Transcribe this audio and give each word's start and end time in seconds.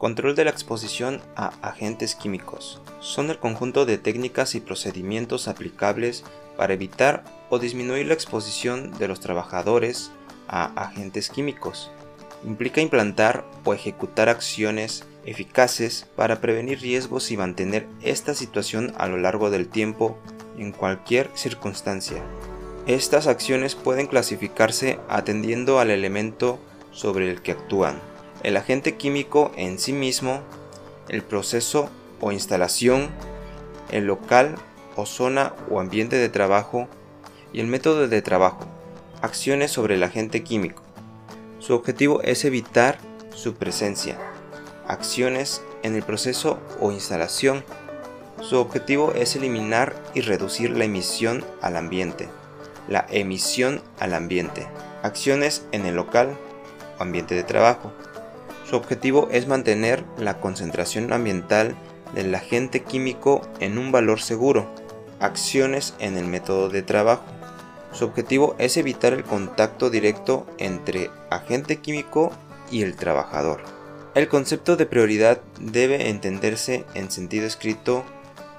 Control 0.00 0.34
de 0.34 0.44
la 0.44 0.50
exposición 0.50 1.20
a 1.36 1.52
agentes 1.60 2.14
químicos. 2.14 2.80
Son 3.00 3.28
el 3.28 3.38
conjunto 3.38 3.84
de 3.84 3.98
técnicas 3.98 4.54
y 4.54 4.60
procedimientos 4.60 5.46
aplicables 5.46 6.24
para 6.56 6.72
evitar 6.72 7.22
o 7.50 7.58
disminuir 7.58 8.06
la 8.06 8.14
exposición 8.14 8.96
de 8.96 9.08
los 9.08 9.20
trabajadores 9.20 10.10
a 10.48 10.72
agentes 10.82 11.28
químicos. 11.28 11.90
Implica 12.46 12.80
implantar 12.80 13.44
o 13.62 13.74
ejecutar 13.74 14.30
acciones 14.30 15.04
eficaces 15.26 16.06
para 16.16 16.40
prevenir 16.40 16.80
riesgos 16.80 17.30
y 17.30 17.36
mantener 17.36 17.86
esta 18.00 18.32
situación 18.32 18.94
a 18.96 19.06
lo 19.06 19.18
largo 19.18 19.50
del 19.50 19.68
tiempo 19.68 20.16
en 20.56 20.72
cualquier 20.72 21.28
circunstancia. 21.34 22.22
Estas 22.86 23.26
acciones 23.26 23.74
pueden 23.74 24.06
clasificarse 24.06 24.98
atendiendo 25.10 25.78
al 25.78 25.90
elemento 25.90 26.58
sobre 26.90 27.30
el 27.30 27.42
que 27.42 27.52
actúan 27.52 28.00
el 28.42 28.56
agente 28.56 28.96
químico 28.96 29.52
en 29.56 29.78
sí 29.78 29.92
mismo, 29.92 30.40
el 31.08 31.22
proceso 31.22 31.90
o 32.20 32.32
instalación, 32.32 33.08
el 33.90 34.06
local 34.06 34.54
o 34.96 35.06
zona 35.06 35.54
o 35.70 35.80
ambiente 35.80 36.16
de 36.16 36.28
trabajo 36.28 36.88
y 37.52 37.60
el 37.60 37.66
método 37.66 38.08
de 38.08 38.22
trabajo. 38.22 38.66
Acciones 39.22 39.70
sobre 39.70 39.96
el 39.96 40.02
agente 40.02 40.42
químico. 40.42 40.82
Su 41.58 41.74
objetivo 41.74 42.22
es 42.22 42.44
evitar 42.44 42.98
su 43.34 43.54
presencia. 43.54 44.18
Acciones 44.86 45.62
en 45.82 45.94
el 45.94 46.02
proceso 46.02 46.58
o 46.80 46.90
instalación. 46.90 47.64
Su 48.40 48.58
objetivo 48.58 49.12
es 49.14 49.36
eliminar 49.36 49.94
y 50.14 50.22
reducir 50.22 50.70
la 50.70 50.84
emisión 50.84 51.44
al 51.60 51.76
ambiente. 51.76 52.28
La 52.88 53.06
emisión 53.10 53.82
al 53.98 54.14
ambiente. 54.14 54.66
Acciones 55.02 55.66
en 55.72 55.84
el 55.84 55.96
local 55.96 56.36
o 56.98 57.02
ambiente 57.02 57.34
de 57.34 57.44
trabajo. 57.44 57.92
Su 58.70 58.76
objetivo 58.76 59.28
es 59.32 59.48
mantener 59.48 60.04
la 60.16 60.38
concentración 60.38 61.12
ambiental 61.12 61.74
del 62.14 62.32
agente 62.32 62.84
químico 62.84 63.42
en 63.58 63.78
un 63.78 63.90
valor 63.90 64.20
seguro. 64.20 64.72
Acciones 65.18 65.94
en 65.98 66.16
el 66.16 66.26
método 66.26 66.68
de 66.68 66.82
trabajo. 66.82 67.24
Su 67.90 68.04
objetivo 68.04 68.54
es 68.58 68.76
evitar 68.76 69.12
el 69.12 69.24
contacto 69.24 69.90
directo 69.90 70.46
entre 70.58 71.10
agente 71.30 71.78
químico 71.78 72.30
y 72.70 72.82
el 72.82 72.94
trabajador. 72.94 73.60
El 74.14 74.28
concepto 74.28 74.76
de 74.76 74.86
prioridad 74.86 75.40
debe 75.58 76.08
entenderse 76.08 76.84
en 76.94 77.10
sentido 77.10 77.48
escrito. 77.48 78.04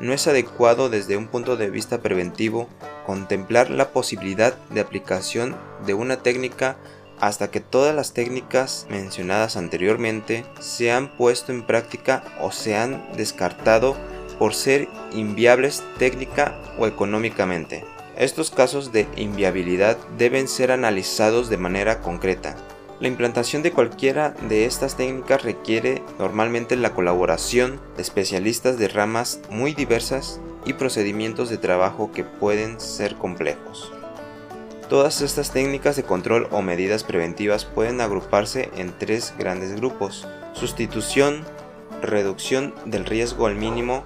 No 0.00 0.12
es 0.12 0.26
adecuado 0.26 0.88
desde 0.88 1.16
un 1.18 1.28
punto 1.28 1.56
de 1.56 1.70
vista 1.70 2.02
preventivo 2.02 2.68
contemplar 3.06 3.70
la 3.70 3.90
posibilidad 3.90 4.56
de 4.70 4.80
aplicación 4.80 5.56
de 5.86 5.94
una 5.94 6.16
técnica 6.16 6.78
hasta 7.20 7.50
que 7.50 7.60
todas 7.60 7.94
las 7.94 8.12
técnicas 8.12 8.86
mencionadas 8.88 9.56
anteriormente 9.56 10.44
se 10.58 10.90
han 10.90 11.08
puesto 11.08 11.52
en 11.52 11.62
práctica 11.62 12.24
o 12.40 12.50
se 12.50 12.76
han 12.76 13.04
descartado 13.16 13.96
por 14.38 14.54
ser 14.54 14.88
inviables 15.12 15.82
técnica 15.98 16.58
o 16.78 16.86
económicamente. 16.86 17.84
Estos 18.16 18.50
casos 18.50 18.92
de 18.92 19.06
inviabilidad 19.16 19.96
deben 20.18 20.48
ser 20.48 20.72
analizados 20.72 21.48
de 21.48 21.56
manera 21.56 22.00
concreta. 22.00 22.56
La 23.00 23.08
implantación 23.08 23.62
de 23.62 23.72
cualquiera 23.72 24.34
de 24.48 24.66
estas 24.66 24.96
técnicas 24.96 25.42
requiere 25.42 26.02
normalmente 26.18 26.76
la 26.76 26.92
colaboración 26.92 27.80
de 27.96 28.02
especialistas 28.02 28.78
de 28.78 28.88
ramas 28.88 29.40
muy 29.48 29.72
diversas 29.72 30.40
y 30.66 30.74
procedimientos 30.74 31.48
de 31.48 31.56
trabajo 31.56 32.12
que 32.12 32.24
pueden 32.24 32.78
ser 32.78 33.16
complejos. 33.16 33.90
Todas 34.90 35.20
estas 35.20 35.52
técnicas 35.52 35.94
de 35.94 36.02
control 36.02 36.48
o 36.50 36.62
medidas 36.62 37.04
preventivas 37.04 37.64
pueden 37.64 38.00
agruparse 38.00 38.70
en 38.76 38.92
tres 38.98 39.32
grandes 39.38 39.76
grupos. 39.76 40.26
Sustitución, 40.52 41.44
reducción 42.02 42.74
del 42.86 43.06
riesgo 43.06 43.46
al 43.46 43.54
mínimo, 43.54 44.02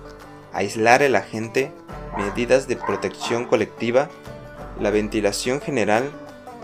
aislar 0.53 1.01
el 1.01 1.17
agente, 1.17 1.73
medidas 2.19 2.69
de 2.69 2.77
protección 2.77 3.47
colectiva, 3.47 4.11
la 4.79 4.91
ventilación 4.91 5.63
general, 5.63 6.11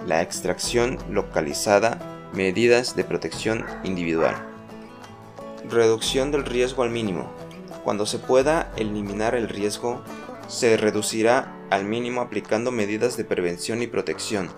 la 0.07 0.21
extracción 0.21 0.99
localizada, 1.09 1.99
medidas 2.35 2.95
de 2.97 3.05
protección 3.05 3.65
individual. 3.85 4.35
Reducción 5.67 6.31
del 6.31 6.45
riesgo 6.45 6.83
al 6.83 6.91
mínimo. 6.91 7.33
Cuando 7.85 8.05
se 8.05 8.19
pueda 8.19 8.71
eliminar 8.77 9.35
el 9.35 9.49
riesgo, 9.49 10.03
se 10.47 10.77
reducirá 10.77 11.57
al 11.71 11.85
mínimo 11.85 12.21
aplicando 12.21 12.73
medidas 12.73 13.17
de 13.17 13.25
prevención 13.25 13.83
y 13.83 13.87
protección. 13.87 14.51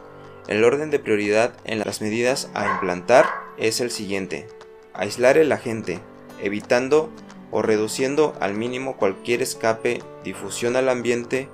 El 0.48 0.64
orden 0.64 0.90
de 0.90 0.98
prioridad 0.98 1.54
en 1.64 1.78
las 1.78 2.00
medidas 2.00 2.50
a 2.54 2.66
implantar 2.66 3.26
es 3.58 3.80
el 3.80 3.90
siguiente. 3.90 4.48
Aislar 4.94 5.38
el 5.38 5.52
agente, 5.52 6.00
evitando 6.42 7.10
o 7.50 7.62
reduciendo 7.62 8.34
al 8.40 8.54
mínimo 8.54 8.96
cualquier 8.96 9.42
escape, 9.42 10.02
difusión 10.24 10.74
al 10.74 10.88
ambiente 10.88 11.48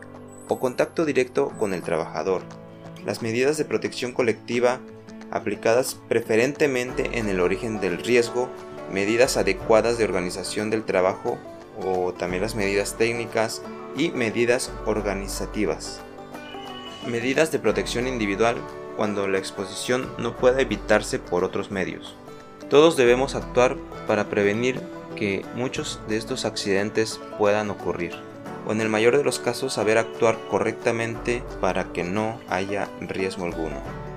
o 0.48 0.58
contacto 0.58 1.04
directo 1.04 1.50
con 1.58 1.74
el 1.74 1.82
trabajador. 1.82 2.42
Las 3.04 3.20
medidas 3.20 3.58
de 3.58 3.64
protección 3.64 4.12
colectiva 4.12 4.80
aplicadas 5.30 5.96
preferentemente 6.08 7.18
en 7.18 7.28
el 7.28 7.40
origen 7.40 7.80
del 7.80 7.98
riesgo, 7.98 8.48
medidas 8.92 9.36
adecuadas 9.36 9.98
de 9.98 10.04
organización 10.04 10.70
del 10.70 10.84
trabajo 10.84 11.38
o 11.84 12.12
también 12.12 12.42
las 12.42 12.54
medidas 12.54 12.96
técnicas 12.96 13.62
y 13.96 14.10
medidas 14.10 14.70
organizativas. 14.86 16.00
Medidas 17.06 17.52
de 17.52 17.58
protección 17.58 18.06
individual 18.06 18.56
cuando 18.96 19.28
la 19.28 19.38
exposición 19.38 20.10
no 20.18 20.36
pueda 20.36 20.60
evitarse 20.60 21.18
por 21.18 21.44
otros 21.44 21.70
medios. 21.70 22.16
Todos 22.68 22.96
debemos 22.96 23.34
actuar 23.34 23.76
para 24.06 24.28
prevenir 24.28 24.80
que 25.16 25.44
muchos 25.54 26.00
de 26.08 26.16
estos 26.16 26.44
accidentes 26.44 27.20
puedan 27.38 27.70
ocurrir, 27.70 28.12
o 28.66 28.72
en 28.72 28.80
el 28.80 28.88
mayor 28.88 29.16
de 29.16 29.24
los 29.24 29.38
casos 29.38 29.74
saber 29.74 29.98
actuar 29.98 30.38
correctamente 30.50 31.42
para 31.60 31.92
que 31.92 32.04
no 32.04 32.38
haya 32.48 32.88
riesgo 33.00 33.44
alguno. 33.44 34.07